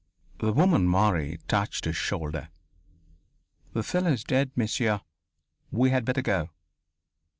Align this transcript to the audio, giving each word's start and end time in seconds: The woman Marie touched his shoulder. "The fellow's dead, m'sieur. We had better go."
The 0.39 0.51
woman 0.51 0.89
Marie 0.89 1.37
touched 1.47 1.85
his 1.85 1.95
shoulder. 1.95 2.49
"The 3.73 3.83
fellow's 3.83 4.23
dead, 4.23 4.49
m'sieur. 4.55 5.01
We 5.69 5.91
had 5.91 6.05
better 6.05 6.23
go." 6.23 6.49